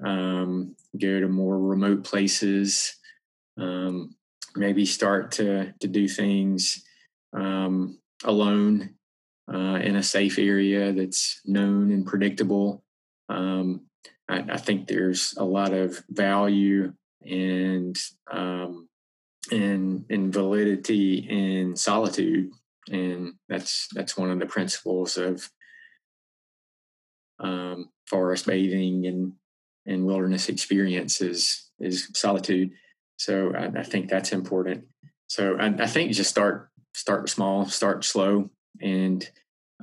[0.02, 2.96] Um, go to more remote places.
[3.59, 4.14] Um,
[4.57, 6.85] maybe start to to do things
[7.33, 8.95] um, alone
[9.53, 12.85] uh, in a safe area that's known and predictable.
[13.29, 13.87] Um,
[14.29, 17.97] I, I, think there's a lot of value and
[18.31, 18.88] um,
[19.51, 22.51] and and validity in solitude,
[22.90, 25.49] and that's that's one of the principles of
[27.40, 29.33] um, forest bathing and
[29.87, 32.71] and wilderness experiences is solitude.
[33.16, 34.85] So I, I think that's important.
[35.27, 38.50] So I, I think just start start small, start slow,
[38.81, 39.29] and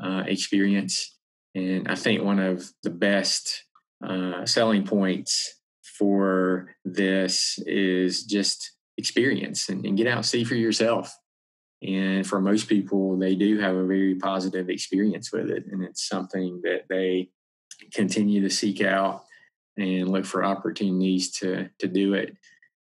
[0.01, 1.17] uh, experience.
[1.53, 3.65] And I think one of the best
[4.05, 11.15] uh, selling points for this is just experience and, and, get out see for yourself.
[11.83, 15.65] And for most people, they do have a very positive experience with it.
[15.71, 17.29] And it's something that they
[17.93, 19.23] continue to seek out
[19.77, 22.35] and look for opportunities to, to do it.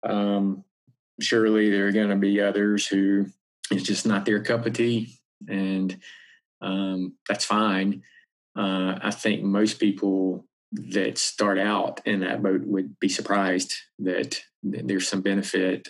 [0.04, 0.64] Um,
[1.20, 3.26] surely there are going to be others who
[3.70, 5.96] it's just not their cup of tea, and
[6.60, 8.02] um, that's fine.
[8.56, 14.40] Uh, I think most people that start out in that boat would be surprised that,
[14.62, 15.88] there's some benefit.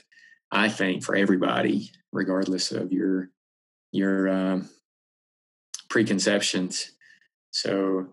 [0.50, 3.28] I think for everybody, regardless of your
[3.92, 4.70] your um,
[5.90, 6.92] preconceptions.
[7.50, 8.06] So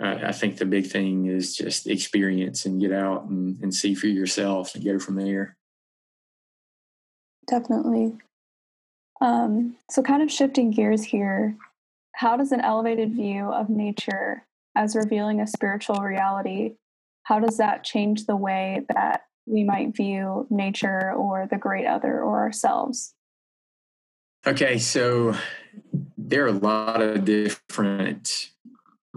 [0.00, 4.06] I think the big thing is just experience and get out and, and see for
[4.06, 5.56] yourself and go from there.
[7.48, 8.16] Definitely.
[9.20, 11.56] Um, so, kind of shifting gears here,
[12.14, 14.44] how does an elevated view of nature
[14.78, 16.74] as revealing a spiritual reality,
[17.24, 22.22] how does that change the way that we might view nature or the great other
[22.22, 23.14] or ourselves?
[24.46, 25.34] Okay, so
[26.16, 28.50] there are a lot of different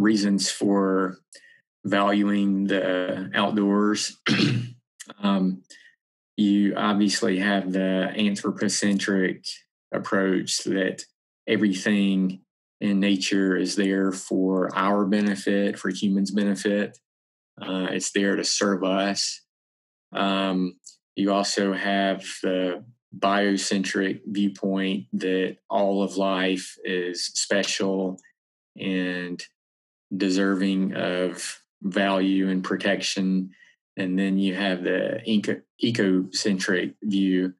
[0.01, 1.17] reasons for
[1.85, 4.17] valuing the outdoors.
[5.23, 5.63] um,
[6.37, 9.45] you obviously have the anthropocentric
[9.93, 11.03] approach that
[11.47, 12.41] everything
[12.79, 16.97] in nature is there for our benefit, for humans' benefit.
[17.61, 19.41] Uh, it's there to serve us.
[20.13, 20.79] Um,
[21.15, 22.83] you also have the
[23.17, 28.19] biocentric viewpoint that all of life is special
[28.79, 29.43] and
[30.15, 33.51] deserving of value and protection.
[33.97, 37.53] And then you have the eco- ecocentric view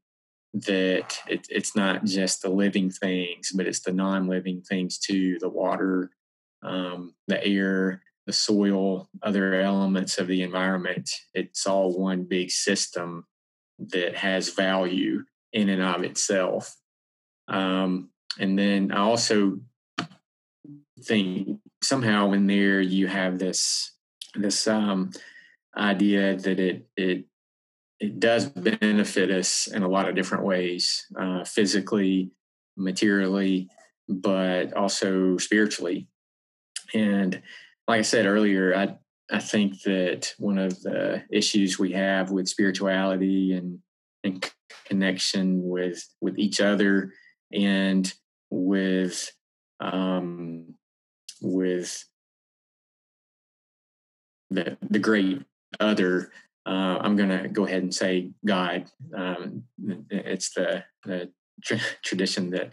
[0.54, 5.38] that it, it's not just the living things, but it's the non living things too
[5.40, 6.12] the water,
[6.64, 11.10] um, the air, the soil, other elements of the environment.
[11.34, 13.26] It's all one big system
[13.80, 15.24] that has value
[15.54, 16.76] in and of itself.
[17.48, 18.10] Um,
[18.40, 19.60] and then I also
[21.04, 23.94] think somehow in there you have this
[24.36, 25.12] this um,
[25.76, 27.26] idea that it it
[28.00, 32.32] it does benefit us in a lot of different ways, uh, physically,
[32.76, 33.70] materially,
[34.10, 36.08] but also spiritually.
[36.96, 37.42] And
[37.88, 38.98] like I said earlier, I
[39.32, 43.80] I think that one of the issues we have with spirituality and,
[44.24, 44.52] and
[44.86, 47.14] connection with with each other
[47.54, 48.12] and
[48.50, 49.32] with
[49.80, 50.71] um,
[51.42, 52.06] with
[54.50, 55.44] the the great
[55.80, 56.32] other.
[56.66, 58.86] Uh, I'm going to go ahead and say God.
[59.16, 59.64] Um,
[60.10, 61.32] it's the the
[61.64, 62.72] tra- tradition that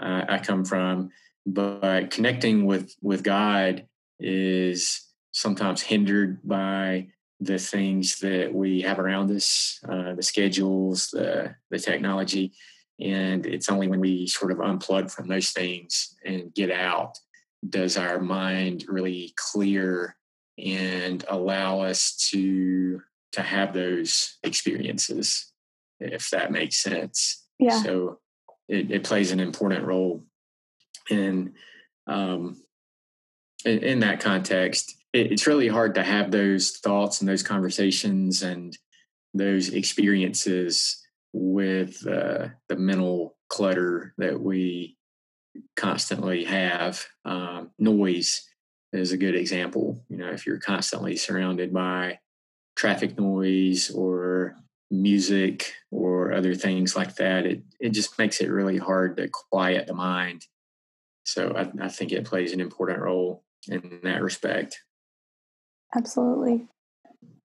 [0.00, 1.10] uh, I come from,
[1.46, 3.86] but connecting with with God
[4.20, 5.02] is
[5.32, 7.08] sometimes hindered by
[7.40, 12.52] the things that we have around us, uh, the schedules, the the technology,
[13.00, 17.18] and it's only when we sort of unplug from those things and get out
[17.68, 20.16] does our mind really clear
[20.58, 23.00] and allow us to
[23.32, 25.52] to have those experiences
[26.00, 27.44] if that makes sense.
[27.58, 27.82] Yeah.
[27.82, 28.18] So
[28.68, 30.24] it, it plays an important role
[31.10, 31.54] in
[32.06, 32.62] um
[33.64, 34.96] in, in that context.
[35.12, 38.76] It, it's really hard to have those thoughts and those conversations and
[39.32, 41.02] those experiences
[41.32, 44.96] with uh, the mental clutter that we
[45.76, 47.04] constantly have.
[47.24, 48.48] Um, noise
[48.92, 50.04] is a good example.
[50.08, 52.20] You know, if you're constantly surrounded by
[52.76, 54.56] traffic noise or
[54.90, 59.86] music or other things like that, it it just makes it really hard to quiet
[59.86, 60.46] the mind.
[61.24, 64.80] So I, I think it plays an important role in that respect.
[65.96, 66.66] Absolutely.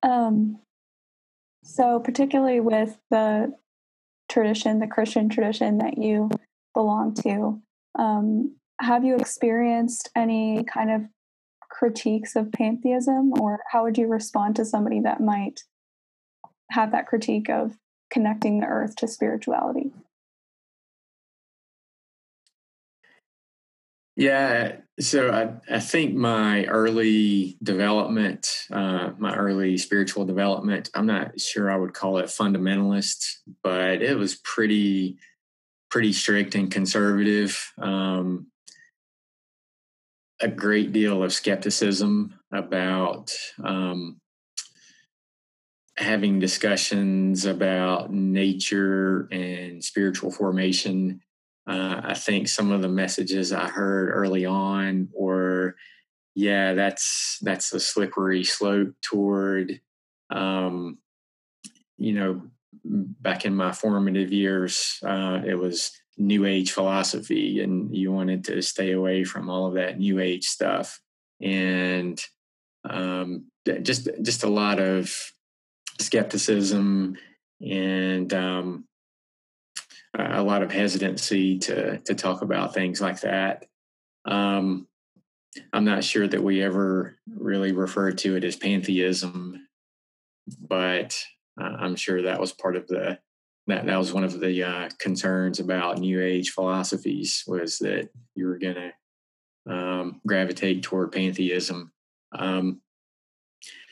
[0.03, 0.59] Um,
[1.63, 3.53] so particularly with the
[4.27, 6.29] tradition, the Christian tradition that you
[6.73, 7.61] belong to,
[7.97, 11.01] um, have you experienced any kind of
[11.69, 15.63] critiques of pantheism, or how would you respond to somebody that might
[16.71, 17.77] have that critique of
[18.11, 19.91] connecting the earth to spirituality?
[24.15, 31.39] Yeah, so I, I think my early development, uh, my early spiritual development, I'm not
[31.39, 35.19] sure I would call it fundamentalist, but it was pretty
[35.89, 37.71] pretty strict and conservative.
[37.81, 38.47] Um,
[40.41, 43.31] a great deal of skepticism about
[43.63, 44.21] um,
[45.97, 51.19] having discussions about nature and spiritual formation.
[51.67, 55.75] Uh, I think some of the messages I heard early on were,
[56.35, 59.81] yeah, that's that's a slippery slope toward,
[60.29, 60.99] um,
[61.97, 62.43] you know,
[62.83, 68.61] back in my formative years, uh, it was New Age philosophy, and you wanted to
[68.61, 70.99] stay away from all of that New Age stuff,
[71.41, 72.21] and
[72.89, 73.45] um,
[73.81, 75.13] just just a lot of
[75.99, 77.17] skepticism
[77.61, 78.85] and um,
[80.17, 83.65] a lot of hesitancy to to talk about things like that.
[84.25, 84.87] Um,
[85.73, 89.67] I'm not sure that we ever really referred to it as pantheism,
[90.59, 91.19] but
[91.59, 93.19] uh, I'm sure that was part of the
[93.67, 98.47] that that was one of the uh, concerns about New Age philosophies was that you
[98.47, 101.91] were going to um, gravitate toward pantheism.
[102.31, 102.81] Um,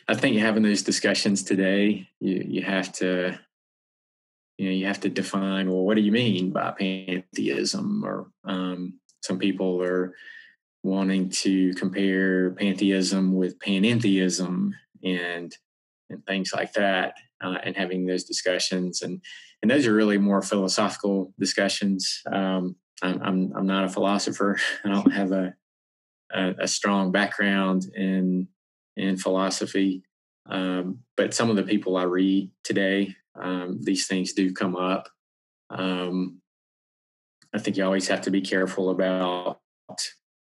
[0.08, 3.38] I think having those discussions today, you you have to
[4.58, 9.00] you know you have to define well what do you mean by pantheism or um,
[9.22, 10.14] some people are
[10.84, 14.72] wanting to compare pantheism with panentheism
[15.04, 15.56] and
[16.10, 19.02] and things like that uh, and having those discussions.
[19.02, 19.22] And
[19.62, 22.22] and those are really more philosophical discussions.
[22.32, 24.60] Um, I'm, I'm, I'm not a philosopher.
[24.86, 25.54] I don't have a
[26.32, 28.48] a, a strong background in
[28.96, 30.04] in philosophy.
[30.50, 35.10] Um, but some of the people i read today um, these things do come up.
[35.70, 36.42] Um,
[37.54, 39.60] i think you always have to be careful about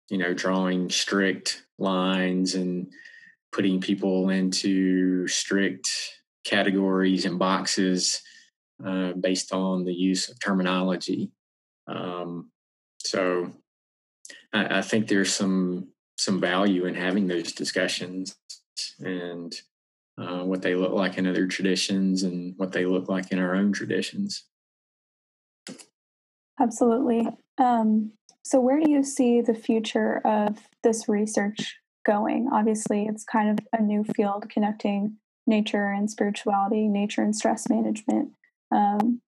[0.10, 2.92] you know drawing strict lines and
[3.52, 5.90] putting people into strict
[6.46, 8.22] categories and boxes
[8.86, 11.32] uh, based on the use of terminology.
[11.88, 12.52] Um,
[13.00, 13.52] so
[14.54, 18.36] I, I, think there's some some value in having those discussions
[19.00, 19.54] and
[20.18, 23.56] uh, what they look like in other traditions and what they look like in our
[23.56, 24.46] own traditions.
[26.60, 27.28] Absolutely.
[27.58, 32.48] Um, so, where do you see the future of this research going.
[32.54, 35.18] Obviously, it's kind of a new field connecting
[35.48, 38.32] nature and spirituality, nature and stress management.
[38.72, 39.22] Um,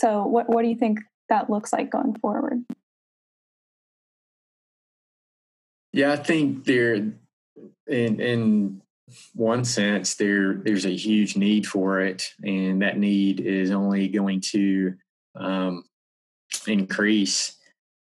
[0.00, 2.64] so, what what do you think that looks like going forward?
[5.92, 7.16] Yeah, I think there, in
[7.86, 8.82] in
[9.34, 14.40] one sense, there there's a huge need for it, and that need is only going
[14.52, 14.94] to
[15.36, 15.84] um,
[16.66, 17.56] increase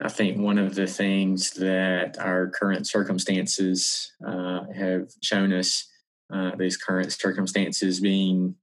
[0.05, 5.89] I think one of the things that our current circumstances uh, have shown us,
[6.35, 8.57] uh, these current circumstances being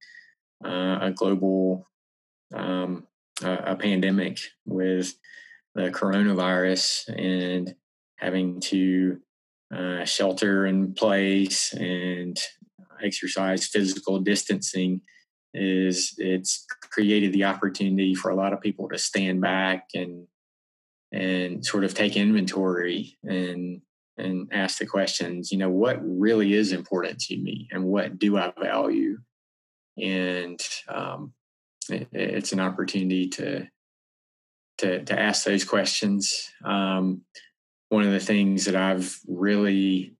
[0.63, 1.87] uh, a global
[2.53, 3.07] um,
[3.43, 5.13] a, a pandemic with
[5.73, 7.75] the coronavirus and
[8.17, 9.19] having to
[9.73, 12.37] uh, shelter in place and
[13.01, 15.01] exercise, physical distancing,
[15.53, 20.27] is it's created the opportunity for a lot of people to stand back and
[21.13, 23.81] and sort of take inventory and
[24.21, 28.37] and ask the questions you know what really is important to me and what do
[28.37, 29.17] i value?
[30.01, 31.33] And um,
[31.89, 33.67] it, it's an opportunity to
[34.79, 36.49] to to ask those questions.
[36.63, 37.21] Um,
[37.89, 40.15] one of the things that i've really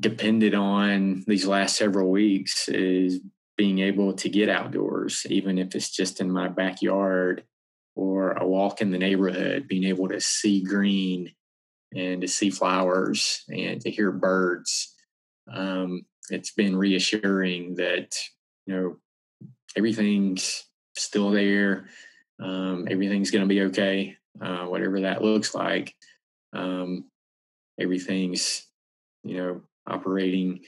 [0.00, 3.20] depended on these last several weeks is
[3.56, 7.44] being able to get outdoors even if it's just in my backyard
[7.98, 11.32] or a walk in the neighborhood, being able to see green
[11.94, 14.94] and to see flowers and to hear birds.
[15.52, 18.14] Um, it's been reassuring that,
[18.66, 18.96] you know,
[19.76, 20.64] everything's
[20.96, 21.88] still there.
[22.40, 25.94] Um, everything's going to be okay, uh, whatever that looks like.
[26.52, 27.06] Um,
[27.80, 28.66] everything's,
[29.24, 30.60] you know, operating.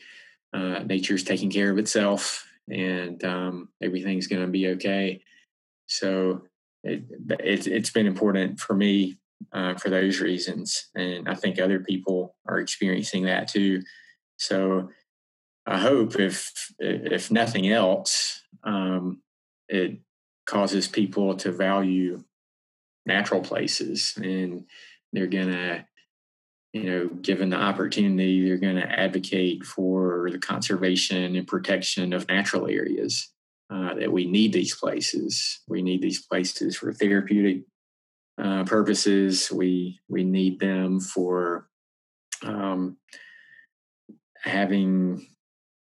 [0.53, 5.23] Uh, nature's taking care of itself, and um, everything's going to be okay.
[5.87, 6.43] So
[6.83, 7.05] it,
[7.39, 9.20] it's it's been important for me
[9.53, 13.83] uh, for those reasons, and I think other people are experiencing that too.
[14.37, 14.91] So
[15.67, 19.23] I hope if if nothing else, um,
[19.69, 19.99] it
[20.47, 22.23] causes people to value
[23.07, 24.65] natural places, and
[25.13, 25.87] they're gonna
[26.73, 32.29] you know, given the opportunity, they're going to advocate for the conservation and protection of
[32.29, 33.29] natural areas
[33.71, 35.61] uh, that we need these places.
[35.69, 37.63] We need these places for therapeutic
[38.41, 39.51] uh, purposes.
[39.51, 41.69] We we need them for
[42.43, 42.97] um,
[44.43, 45.27] having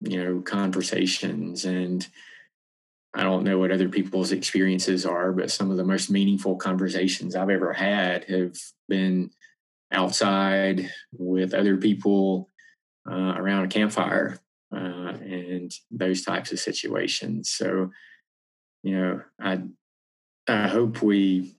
[0.01, 2.07] you know conversations and
[3.13, 7.35] I don't know what other people's experiences are, but some of the most meaningful conversations
[7.35, 8.55] I've ever had have
[8.87, 9.31] been
[9.91, 12.51] outside with other people
[13.09, 14.37] uh, around a campfire
[14.71, 17.49] uh, and those types of situations.
[17.49, 17.89] So,
[18.83, 19.63] you know, I
[20.47, 21.58] I hope we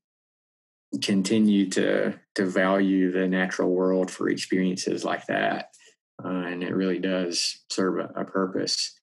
[1.03, 5.71] continue to to value the natural world for experiences like that,
[6.25, 8.99] uh, and it really does serve a, a purpose.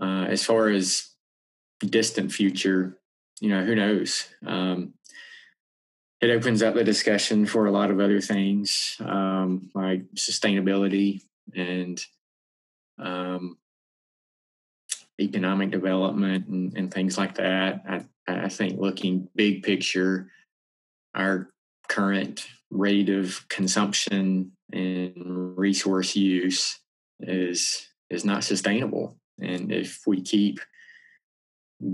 [0.00, 1.10] Uh, as far as
[1.80, 2.98] distant future,
[3.40, 4.28] you know, who knows?
[4.46, 4.94] Um,
[6.20, 11.22] it opens up the discussion for a lot of other things um, like sustainability
[11.54, 12.00] and
[12.98, 13.56] um,
[15.20, 17.82] economic development and, and, things like that.
[17.88, 20.30] I, I think looking big picture,
[21.18, 21.50] our
[21.88, 25.12] current rate of consumption and
[25.58, 26.78] resource use
[27.20, 29.18] is is not sustainable.
[29.40, 30.60] And if we keep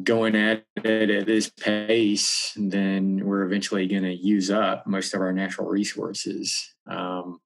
[0.02, 5.20] going at it at this pace, then we're eventually going to use up most of
[5.20, 6.74] our natural resources.
[6.88, 7.40] Um,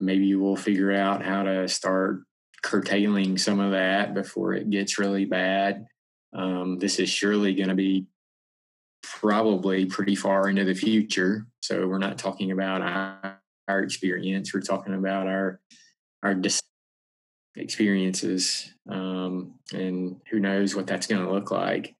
[0.00, 2.20] maybe we'll figure out how to start
[2.62, 5.86] curtailing some of that before it gets really bad.
[6.32, 8.06] Um, this is surely going to be
[9.02, 11.46] probably pretty far into the future.
[11.62, 14.52] So we're not talking about our, our experience.
[14.52, 15.60] We're talking about our
[16.22, 16.62] our dis-
[17.54, 21.94] experiences, um, and who knows what that's going to look like.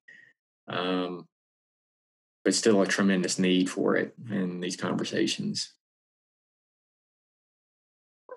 [0.68, 1.26] Um,
[2.44, 5.72] but still, a tremendous need for it in these conversations.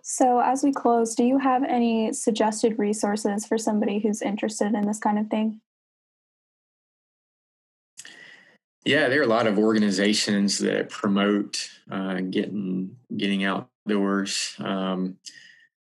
[0.04, 4.86] So, as we close, do you have any suggested resources for somebody who's interested in
[4.86, 5.62] this kind of thing?
[8.84, 14.56] Yeah, there are a lot of organizations that promote uh, getting getting outdoors.
[14.60, 15.18] Um,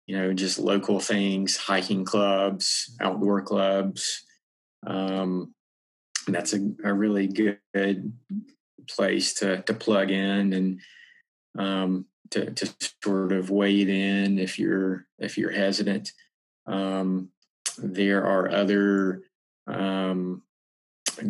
[0.08, 4.24] you know, just local things, hiking clubs, outdoor clubs.
[4.86, 5.54] Um,
[6.28, 8.14] that's a, a, really good
[8.88, 10.80] place to to plug in and
[11.58, 12.74] um, to, to
[13.04, 16.12] sort of wade in if you're if you're hesitant.
[16.66, 17.30] Um,
[17.78, 19.24] there are other
[19.68, 20.44] um,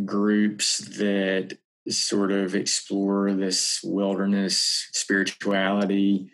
[0.06, 1.58] groups that
[1.88, 6.32] sort of explore this wilderness spirituality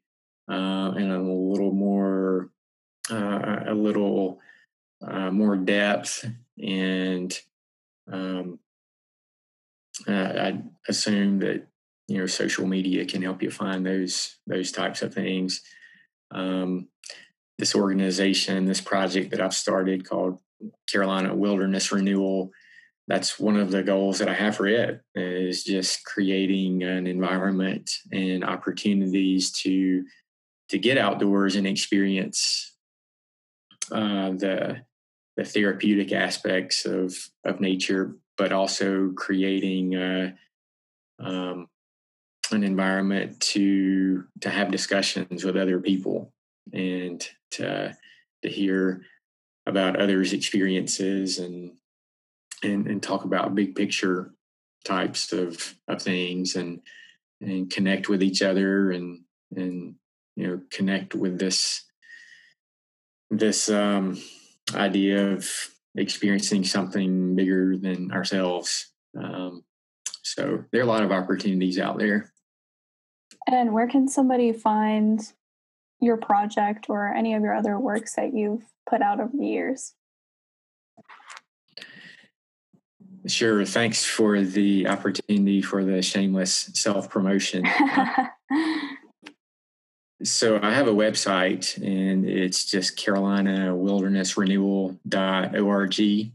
[0.49, 2.49] uh, in a little more
[3.09, 4.39] uh, a little
[5.05, 6.25] uh, more depth
[6.61, 7.37] and
[8.11, 8.59] um,
[10.07, 11.67] I assume that
[12.07, 15.61] you know social media can help you find those those types of things.
[16.31, 16.87] Um,
[17.61, 20.39] this organization this project that i've started called
[20.89, 22.49] carolina wilderness renewal
[23.11, 27.91] that's one of the goals that i have for it is just creating an environment
[28.13, 30.05] and opportunities to
[30.69, 32.73] to get outdoors and experience
[33.91, 34.81] uh, the
[35.35, 40.31] the therapeutic aspects of of nature but also creating uh,
[41.19, 41.67] um,
[42.51, 46.31] an environment to to have discussions with other people
[46.71, 47.93] and to
[48.41, 49.03] to hear
[49.67, 51.73] about others' experiences and
[52.63, 54.33] and and talk about big picture
[54.85, 56.81] types of of things and
[57.41, 59.21] and connect with each other and
[59.55, 59.95] and
[60.35, 61.85] you know connect with this
[63.31, 64.21] this um,
[64.75, 65.49] idea of
[65.95, 68.91] experiencing something bigger than ourselves.
[69.17, 69.63] Um,
[70.21, 72.31] so there are a lot of opportunities out there.
[73.47, 75.21] And where can somebody find
[75.99, 79.93] your project or any of your other works that you've put out over the years?
[83.27, 83.63] Sure.
[83.65, 87.63] Thanks for the opportunity for the shameless self promotion.
[90.23, 96.31] so I have a website and it's just Carolina Wilderness Renewal.org.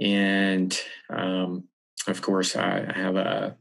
[0.00, 1.64] And um,
[2.08, 3.56] of course, I have a,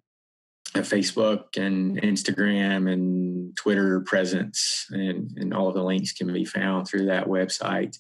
[0.74, 6.46] a, Facebook and Instagram and Twitter presence, and, and all of the links can be
[6.46, 8.00] found through that website.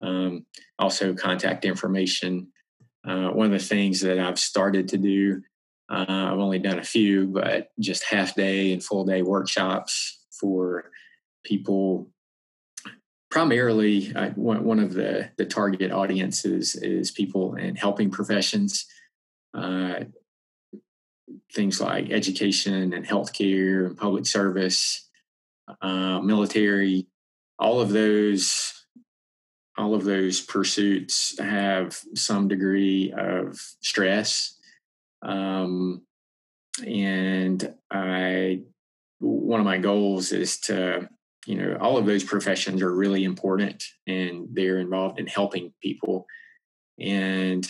[0.00, 0.46] Um,
[0.78, 2.52] also, contact information
[3.06, 5.42] uh, one of the things that I've started to do,
[5.90, 10.90] uh, I've only done a few, but just half day and full day workshops for
[11.44, 12.10] people.
[13.30, 18.86] Primarily, one, one of the, the target audiences is people in helping professions,
[19.52, 20.04] uh,
[21.52, 25.08] things like education and healthcare and public service,
[25.82, 27.08] uh, military,
[27.58, 28.83] all of those
[29.76, 34.56] all of those pursuits have some degree of stress.
[35.22, 36.02] Um,
[36.86, 38.60] and I,
[39.20, 41.08] one of my goals is to,
[41.46, 46.26] you know, all of those professions are really important and they're involved in helping people.
[47.00, 47.66] And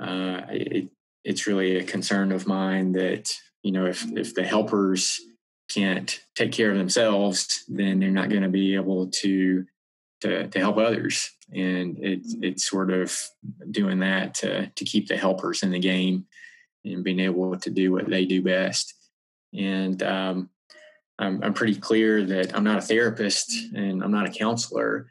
[0.00, 0.90] uh, it,
[1.24, 3.32] it's really a concern of mine that,
[3.62, 5.20] you know, if, if the helpers
[5.68, 9.64] can't take care of themselves, then they're not going to be able to
[10.20, 11.30] to, to help others.
[11.52, 13.16] And it, it's sort of
[13.70, 16.26] doing that to, to keep the helpers in the game
[16.84, 18.94] and being able to do what they do best.
[19.54, 20.50] And um,
[21.18, 25.10] I'm, I'm pretty clear that I'm not a therapist and I'm not a counselor.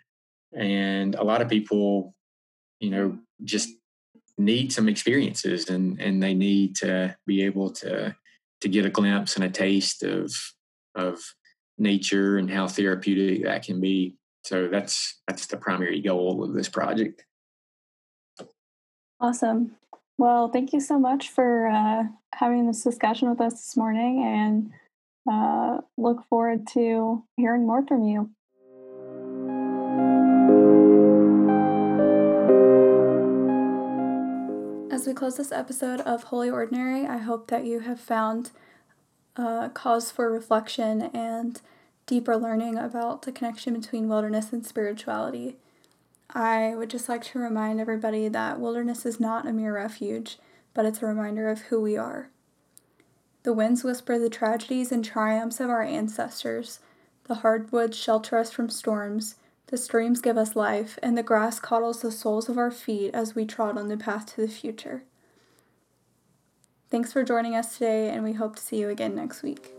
[0.54, 2.16] And a lot of people,
[2.80, 3.70] you know, just
[4.38, 8.16] need some experiences and, and they need to be able to
[8.62, 10.34] to get a glimpse and a taste of
[10.96, 11.20] of
[11.78, 14.16] nature and how therapeutic that can be.
[14.46, 17.26] So that's that's the primary goal of this project.
[19.20, 19.72] Awesome.
[20.20, 22.04] Well, thank you so much for uh,
[22.36, 24.72] having this discussion with us this morning, and
[25.30, 28.30] uh, look forward to hearing more from you.
[34.94, 38.52] As we close this episode of Holy Ordinary, I hope that you have found
[39.36, 41.60] uh, cause for reflection and
[42.06, 45.58] deeper learning about the connection between wilderness and spirituality.
[46.30, 50.38] I would just like to remind everybody that wilderness is not a mere refuge,
[50.74, 52.30] but it's a reminder of who we are.
[53.44, 56.80] The winds whisper the tragedies and triumphs of our ancestors.
[57.26, 59.36] The hardwoods shelter us from storms.
[59.68, 63.36] The streams give us life, and the grass coddles the soles of our feet as
[63.36, 65.04] we trot on the path to the future.
[66.90, 69.76] Thanks for joining us today, and we hope to see you again next week.